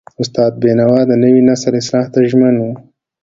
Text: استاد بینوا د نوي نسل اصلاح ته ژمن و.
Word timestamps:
استاد 0.21 0.51
بینوا 0.61 0.99
د 1.07 1.11
نوي 1.23 1.41
نسل 1.49 1.73
اصلاح 1.81 2.05
ته 2.13 2.19
ژمن 2.29 2.55
و. 2.59 2.63